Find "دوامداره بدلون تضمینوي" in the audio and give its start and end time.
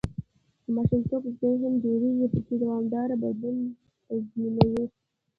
2.63-4.85